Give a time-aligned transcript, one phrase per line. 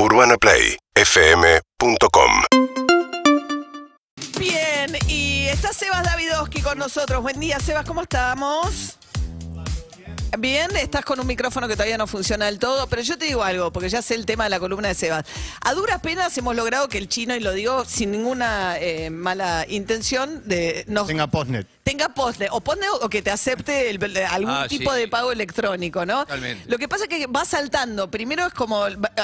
[0.00, 2.30] UrbanaPlayFM.com
[4.38, 7.20] Bien, y está Sebas Davidowski con nosotros.
[7.22, 8.97] Buen día, Sebas, ¿cómo estamos?
[10.36, 13.42] Bien, estás con un micrófono que todavía no funciona del todo, pero yo te digo
[13.42, 15.24] algo, porque ya sé el tema de la columna de Sebas.
[15.62, 19.64] A duras penas hemos logrado que el chino, y lo digo sin ninguna eh, mala
[19.68, 21.66] intención, de nos Tenga postnet.
[21.82, 25.00] tenga postnet, o postnet o que te acepte el- el- algún Ah, tipo sí.
[25.00, 26.20] de pago electrónico, ¿no?
[26.26, 26.68] Totalmente.
[26.70, 28.10] Lo que pasa es que va saltando.
[28.10, 28.80] Primero es como,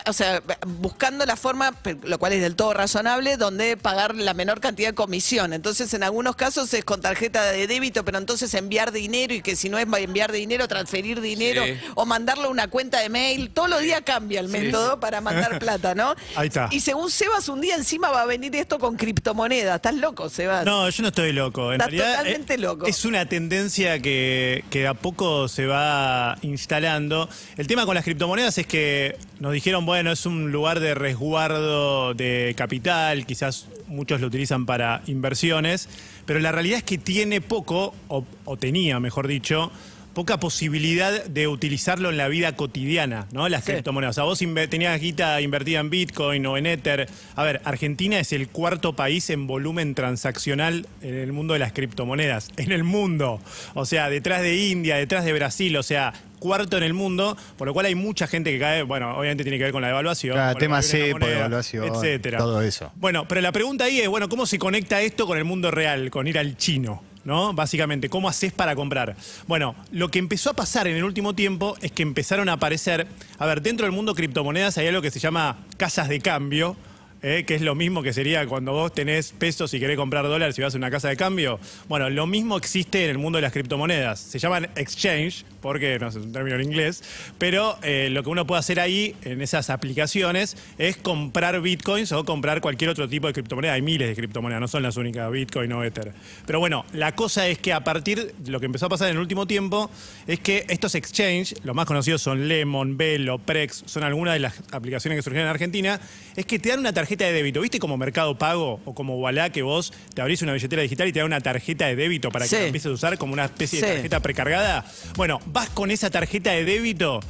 [0.06, 4.60] o sea, buscando la forma, lo cual es del todo razonable, donde pagar la menor
[4.60, 5.52] cantidad de comisión.
[5.52, 9.54] Entonces, en algunos casos es con tarjeta de débito, pero entonces enviar dinero y que
[9.54, 11.74] si no es enviar dinero, transferir dinero Sí.
[11.94, 13.50] o mandarle una cuenta de mail.
[13.50, 16.14] Todos los días cambia el método para mandar plata, ¿no?
[16.36, 16.68] Ahí está.
[16.70, 19.76] Y según Sebas, un día encima va a venir esto con criptomonedas.
[19.76, 20.64] ¿Estás loco, Sebas?
[20.64, 21.72] No, yo no estoy loco.
[21.72, 22.86] En Estás realidad totalmente eh, loco.
[22.86, 27.28] es una tendencia que, que de a poco se va instalando.
[27.56, 32.14] El tema con las criptomonedas es que nos dijeron, bueno, es un lugar de resguardo
[32.14, 35.88] de capital, quizás muchos lo utilizan para inversiones,
[36.26, 39.70] pero la realidad es que tiene poco, o, o tenía, mejor dicho,
[40.14, 43.48] poca posibilidad de utilizarlo en la vida cotidiana, ¿no?
[43.48, 43.72] Las Sí.
[43.72, 44.16] criptomonedas.
[44.16, 44.38] O sea, vos
[44.70, 47.08] tenías guita invertida en Bitcoin o en Ether.
[47.36, 51.72] A ver, Argentina es el cuarto país en volumen transaccional en el mundo de las
[51.72, 52.50] criptomonedas.
[52.56, 53.40] En el mundo.
[53.74, 57.66] O sea, detrás de India, detrás de Brasil, o sea, cuarto en el mundo, por
[57.66, 60.34] lo cual hay mucha gente que cae, bueno, obviamente tiene que ver con la devaluación.
[60.34, 60.80] Claro, tema
[61.12, 62.38] moneda, devaluación, etcétera.
[62.38, 62.92] todo eso.
[62.96, 66.10] Bueno, pero la pregunta ahí es, bueno, ¿cómo se conecta esto con el mundo real,
[66.10, 67.02] con ir al chino?
[67.24, 67.54] ¿No?
[67.54, 69.16] Básicamente, ¿cómo haces para comprar?
[69.46, 73.06] Bueno, lo que empezó a pasar en el último tiempo es que empezaron a aparecer,
[73.38, 76.76] a ver, dentro del mundo criptomonedas hay algo que se llama casas de cambio,
[77.24, 77.44] ¿eh?
[77.44, 80.62] que es lo mismo que sería cuando vos tenés pesos y querés comprar dólares y
[80.62, 81.58] vas a una casa de cambio.
[81.88, 84.20] Bueno, lo mismo existe en el mundo de las criptomonedas.
[84.20, 87.02] Se llaman exchange, porque no es un término en inglés,
[87.38, 92.24] pero eh, lo que uno puede hacer ahí, en esas aplicaciones, es comprar bitcoins o
[92.24, 93.72] comprar cualquier otro tipo de criptomoneda.
[93.72, 96.12] Hay miles de criptomonedas, no son las únicas, bitcoin o ether.
[96.46, 99.16] Pero bueno, la cosa es que a partir de lo que empezó a pasar en
[99.16, 99.90] el último tiempo,
[100.26, 104.60] es que estos exchange, los más conocidos son Lemon, Velo, Prex, son algunas de las
[104.72, 105.98] aplicaciones que surgieron en Argentina,
[106.36, 107.60] es que te dan una tarjeta de débito.
[107.60, 111.12] ¿Viste como Mercado Pago o como Wallah que vos te abrís una billetera digital y
[111.12, 113.78] te da una tarjeta de débito para que la empieces a usar como una especie
[113.78, 113.86] Sí.
[113.86, 114.84] de tarjeta precargada?
[115.16, 117.20] Bueno, vas con esa tarjeta de débito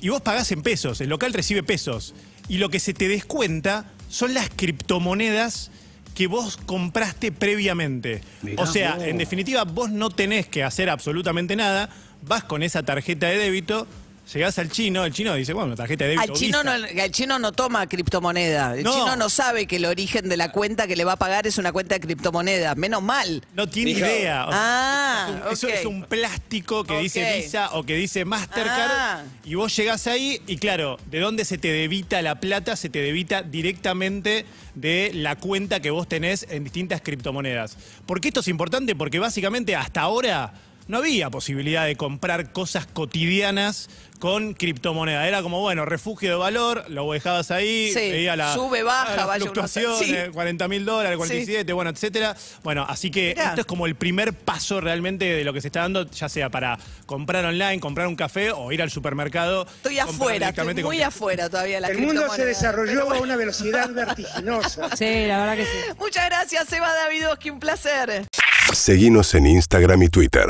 [0.00, 2.14] y vos pagás en pesos, el local recibe pesos.
[2.48, 5.70] Y lo que se te descuenta son las criptomonedas
[6.14, 8.20] que vos compraste previamente.
[8.56, 11.90] o sea, en definitiva, vos no tenés que hacer absolutamente nada,
[12.22, 13.86] vas con esa tarjeta de débito,
[14.32, 16.32] llegás al chino, el chino dice, bueno, tarjeta de débito.
[16.32, 18.74] Al chino, no, al chino no toma criptomoneda.
[18.76, 18.92] El No.
[18.92, 21.58] chino no sabe que el origen de la cuenta que le va a pagar es
[21.58, 22.74] una cuenta de criptomoneda.
[22.74, 23.42] Menos mal.
[23.54, 24.46] No tiene idea.
[24.46, 27.36] O sea, Ah, es un- eso es un plástico que dice.
[27.42, 28.90] Visa o que dice Mastercard.
[28.92, 29.22] Ah.
[29.44, 32.76] Y vos llegás ahí y claro, ¿de dónde se te debita la plata?
[32.76, 34.44] Se te debita directamente
[34.74, 37.76] de la cuenta que vos tenés en distintas criptomonedas.
[38.06, 38.94] ¿Por qué esto es importante?
[38.94, 40.52] Porque básicamente hasta ahora
[40.88, 43.88] no había posibilidad de comprar cosas cotidianas
[44.18, 45.26] con criptomoneda.
[45.28, 49.26] Era como, bueno, refugio de valor, lo dejabas ahí, Sí, veía la, sube, baja, la
[49.26, 50.14] vaya fluctuación, sí.
[50.14, 52.36] eh, 40 mil dólares, 47, bueno, etcétera.
[52.62, 53.50] Bueno, así que Mirá.
[53.50, 56.50] esto es como el primer paso realmente de lo que se está dando, ya sea
[56.50, 59.66] para comprar online, comprar un café o ir al supermercado.
[59.66, 64.90] Estoy afuera, estoy muy afuera todavía la El mundo se desarrolló a una velocidad vertiginosa.
[64.96, 65.78] Sí, la verdad que sí.
[65.98, 68.26] Muchas gracias, Eva Davidowski, un placer.
[68.72, 70.46] Seguinos en Instagram y Twitter.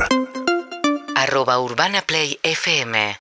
[1.16, 3.16] Arroba Urbana Play FM